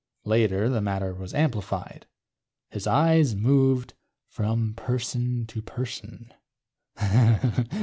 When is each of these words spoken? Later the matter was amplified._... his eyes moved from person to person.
Later 0.25 0.67
the 0.67 0.81
matter 0.81 1.13
was 1.13 1.31
amplified._... 1.35 2.07
his 2.73 2.87
eyes 2.87 3.35
moved 3.35 3.93
from 4.25 4.73
person 4.73 5.45
to 5.45 5.61
person. 5.61 6.33